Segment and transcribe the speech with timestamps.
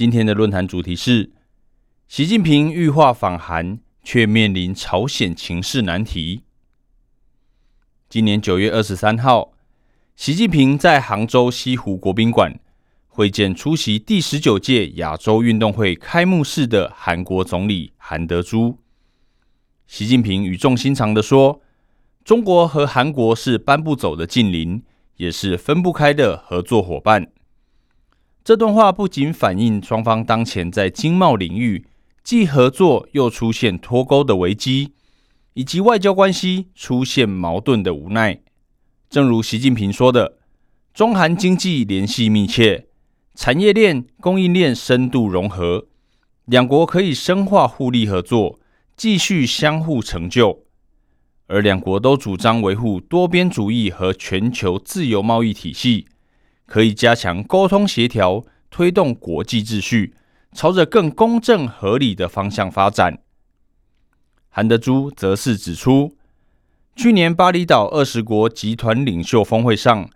[0.00, 1.30] 今天的论坛主题是：
[2.08, 6.40] 习近平欲化访韩，却面临朝鲜情势难题。
[8.08, 9.52] 今年九月二十三号，
[10.16, 12.58] 习近平在杭州西湖国宾馆
[13.08, 18.78] 会见出席第十九届亚洲运动会开幕式的韩国总理韩德洙。
[19.86, 21.60] 习近平语重心长的说。
[22.24, 24.82] 中国和韩国是搬不走的近邻，
[25.18, 27.30] 也是分不开的合作伙伴。
[28.42, 31.84] 这段话不仅反映双方当前在经贸领域
[32.24, 34.92] 既合作又出现脱钩的危机，
[35.54, 38.40] 以及外交关系出现矛盾的无奈。
[39.08, 40.38] 正如习近平说的
[40.94, 42.86] ：“中韩经济联系密切，
[43.34, 45.86] 产业链、供应链深度融合，
[46.46, 48.58] 两国可以深化互利合作，
[48.96, 50.64] 继续相互成就。”
[51.48, 56.06] 而两国都主张维护多边主义和全球自由贸易体系，
[56.70, 60.14] 可以加强沟通协调，推动国际秩序
[60.52, 63.18] 朝着更公正合理的方向发展。
[64.48, 66.16] 韩德洙则是指出，
[66.94, 70.08] 去年巴厘岛二十国集团领袖峰会上，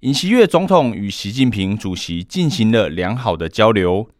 [0.00, 4.10] 尹锡悦总统与习近平主席进行了良好的交流。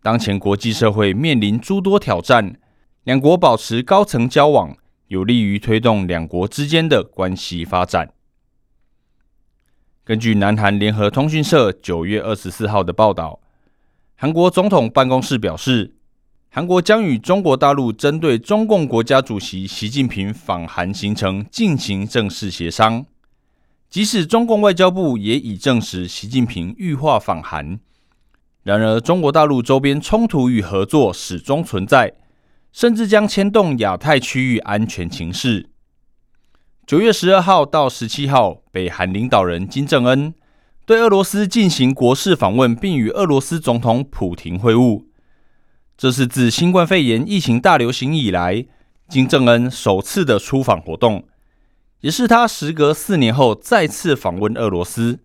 [0.00, 2.54] 当前国际社会面临诸多挑战，
[3.02, 4.76] 两国保持高层交往。
[5.08, 8.13] 有利于推动两国之间的关系发展。
[10.06, 13.40] 根据南韩联合通讯社九月二十四号的报道，
[14.16, 15.94] 韩国总统办公室表示，
[16.50, 23.06] 韩国将与中国大陆针对中共国家主席习近平访韩行程进行正式协商。
[23.88, 27.80] 即使中共外交部也已证实习近平预化访韩，
[28.62, 32.12] 然而中国大陆周边冲突与合作始终存在。
[32.72, 35.70] 甚至将牵动亚太区域安全情势。
[36.86, 40.34] 九月十二号到十七号，北韩领导人金正恩
[40.84, 45.04] 对俄罗斯进行国事访问，并与俄罗斯总统普廷会晤。
[45.96, 48.66] 这是自新冠肺炎疫情大流行以来，
[49.08, 51.26] 金正恩首次的出访活动，
[52.00, 55.20] 也是他时隔四年后再次访问俄罗斯。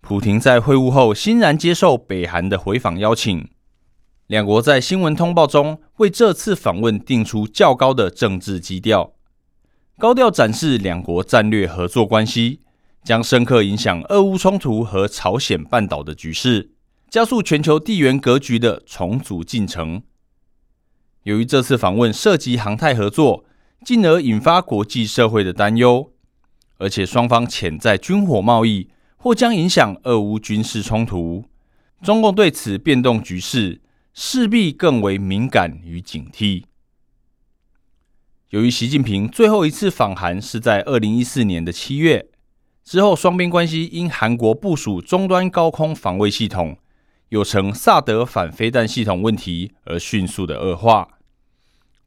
[0.00, 3.46] 普廷在会晤后欣然接受北韩的回访邀请。
[4.26, 9.12] 两国在新闻通报中为这次访问定出较高的政治基调，
[9.98, 12.60] 高调展示两国战略合作关系
[13.02, 16.70] 将深刻影响俄乌冲突和朝鲜半岛的局势，
[17.10, 20.02] 加速全球地缘格局的重组进程。
[21.24, 23.44] 由于这次访问涉及航太合作，
[23.84, 26.12] 进而引发国际社会的担忧，
[26.76, 31.46] 而且双方潜在军火贸易或将影响俄乌军事冲突，
[32.00, 33.80] 中共对此变动局势。
[34.20, 36.64] 势必更为敏感与警惕。
[38.50, 42.30] 由于习近平最后一次访韩是在二零一四年的七月
[42.82, 46.78] 之后，双边关系因韩国部署终端高空防卫系统，
[47.28, 51.08] 又称萨德反飞弹系统问题而迅速的恶化。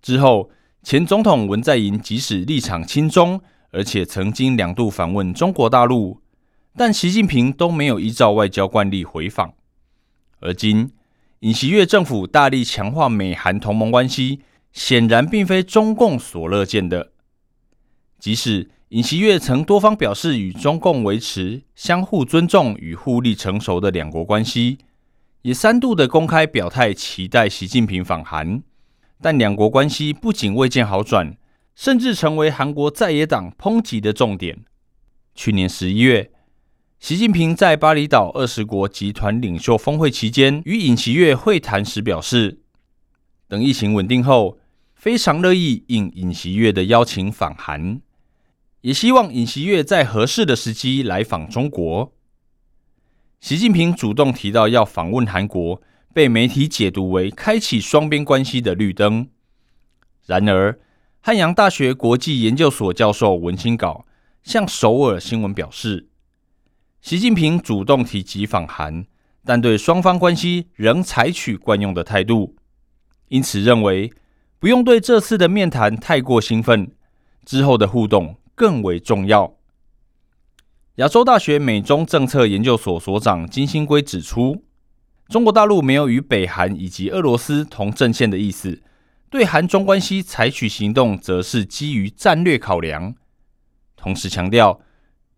[0.01, 0.49] 之后，
[0.81, 6.21] 前总统文在寅即使立场亲中，而且曾经两度访问中国大陆，
[6.75, 9.53] 但习近平都没有依照外交惯例回访。
[10.39, 10.89] 而今，
[11.41, 14.39] 尹锡悦政府大力强化美韩同盟关系，
[14.73, 17.11] 显然并非中共所乐见的。
[18.19, 24.77] 即使尹锡悦曾多方表示与中共维持相互尊重与互利成熟的两国关系，
[25.41, 28.61] 也三度的公开表态期待习近平访韩，
[29.21, 31.35] 但两国关系不仅未见好转，
[31.75, 34.59] 甚至成为韩国在野党抨击的重点。
[35.33, 36.31] 去年十一月。
[36.99, 42.59] 习近平在巴厘岛二十国集团领袖峰会期间与尹锡悦会谈时表示，
[43.47, 44.59] 等疫情稳定后，
[45.01, 48.01] 非常乐意应尹锡悦的邀请访韩，
[48.81, 52.13] 也希望尹锡悦在合适的时机来访中国。
[53.39, 55.81] 习近平主动提到要访问韩国，
[56.13, 59.27] 被媒体解读为开启双边关系的绿灯。
[60.27, 60.79] 然而，
[61.19, 64.05] 汉阳大学国际研究所教授文清稿
[64.43, 66.09] 向首尔新闻表示。
[67.01, 69.03] 习近平主动提及访韩，
[69.43, 72.55] 但对双方关系仍采取惯用的态度，
[73.29, 74.13] 因此认为
[74.61, 76.91] 不用对这次的面谈太过兴奋，
[77.43, 79.55] 之后的互动更为重要。
[80.97, 84.63] 亚洲大学美中政策研究所所长金星圭指出，
[85.27, 88.83] 中国大陆没有与北韩以及俄罗斯同阵线的意思，
[89.31, 93.15] 对韩中关系采取行动，则是基于战略考量。
[93.95, 94.79] 同时强调，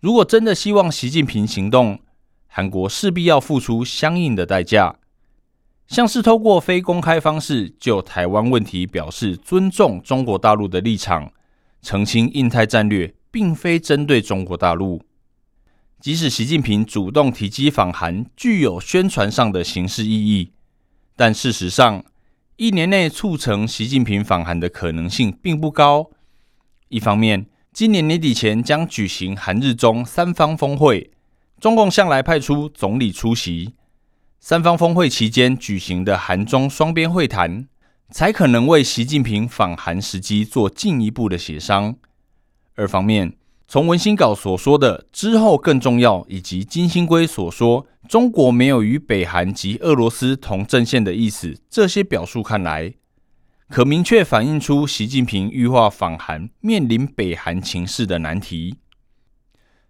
[0.02, 2.02] 如果真的希望习近平行动，
[2.48, 4.98] 韩国势必要付出相应的代价，
[5.94, 11.32] 像是透过非公开方式就台湾问题表示尊重中国大陆的立场，
[11.84, 15.04] 澄清印太战略并非针对中国大陆。
[16.00, 20.54] 即使习近平主动提及访韩，具有宣传上的形式意义，
[21.16, 22.04] 但事实上，
[22.56, 26.10] 一年内促成习近平访韩的可能性并不高。
[26.90, 31.12] 一方面，今年年底前将举行韩日中三方峰会。
[31.60, 33.76] 中共向来派出总理出席
[34.46, 37.66] 三方峰会期间举行的韩中双边会谈，
[38.12, 41.96] 才可能为习近平访韩时机做进一步的协商。
[42.76, 43.38] 二方面，
[43.70, 52.96] 从文新稿所说的之后更重要，以及金星圭所说中国没有与北韩及俄罗斯同阵线的意思，这些表述看来，
[53.70, 58.76] 可明确反映出习近平欲化访韩面临北韩情势的难题。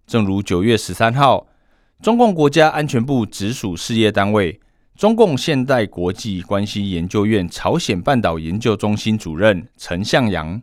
[0.06, 1.48] 正如九月十三号。
[2.04, 4.60] 中共国家安全部直属事业单位
[4.98, 10.62] 中共现代国际关系研究院朝鲜半岛研究中心主任陈向阳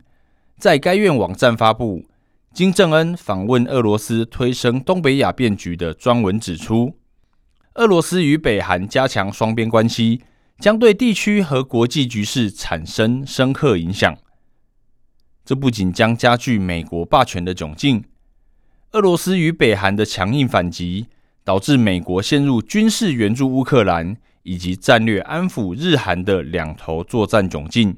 [0.59, 2.05] 在该院网站发布
[2.53, 6.93] 金正恩访问俄罗斯推升东北亚变局的专文，指出，
[7.73, 10.21] 俄罗斯与北韩加强双边关系，
[10.59, 14.15] 将对地区和国际局势产生深刻影响。
[15.43, 18.03] 这不仅将加剧美国霸权的窘境，
[18.91, 21.07] 俄罗斯与北韩的强硬反击。
[21.43, 27.97] 导致美国陷入军事援助乌克兰以及战略安抚日韩的两头作战窘境。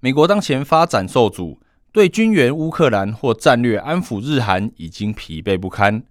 [0.00, 1.60] 美国当前发展受阻，
[1.92, 6.02] 对军援乌克兰或战略安抚日韩已经疲惫不堪。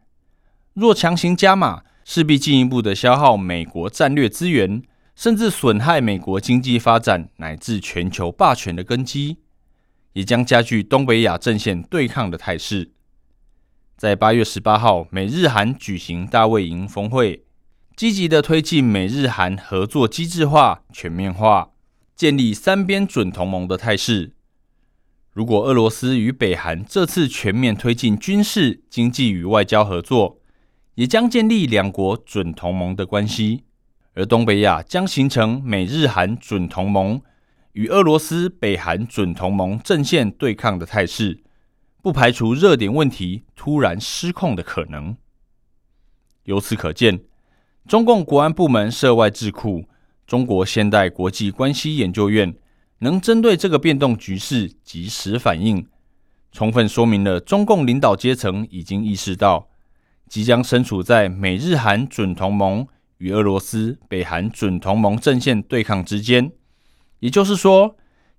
[0.73, 4.81] 若强行加码，势必进一步的消耗美国战略资源，
[5.15, 9.37] 甚至损害美国经济发展乃至全球霸权的根基，
[10.13, 12.91] 也将加剧东北亚阵线对抗的态势。
[14.01, 17.43] 在八月十八号，美日韩举行大卫营峰会，
[17.95, 21.69] 积极的推进美日韩合作机制化、全面化，
[22.15, 24.33] 建立三边准同盟的态势。
[25.31, 30.39] 如果俄罗斯与北韩这次全面推进军事、经济与外交合作，
[30.95, 33.65] 也将建立两国准同盟的关系，
[34.15, 37.21] 而东北亚将形成美日韩准同盟
[37.73, 41.43] 与俄罗斯、北韩准同盟阵线对抗的态势。
[42.01, 45.15] 不排除热点问题突然失控的可能。
[46.45, 47.19] 由此可见，
[47.87, 49.85] 中共国安部门涉外智库
[50.25, 52.55] 中国现代国际关系研究院
[52.99, 55.87] 能针对这个变动局势及时反应，
[56.51, 59.69] 充分说明了中共领导阶层已经意识到，
[60.27, 62.87] 即将身处在美日韩准同盟
[63.19, 66.51] 与俄罗斯、北韩准同盟阵线对抗之间。
[67.19, 67.95] 也就是说，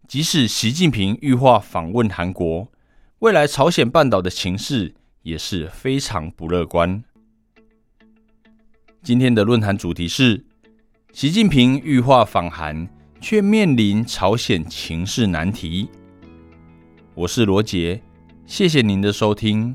[0.08, 2.72] 即使习近平预化访问韩国。
[3.22, 4.92] 未来朝鲜半岛的情势
[5.22, 7.04] 也是非常不乐观。
[9.00, 10.44] 今天的论坛主题是：
[11.12, 12.88] 习近平欲化访韩，
[13.20, 15.88] 却面临朝鲜情势难题。
[17.14, 18.02] 我是罗杰，
[18.44, 19.72] 谢谢您的收听。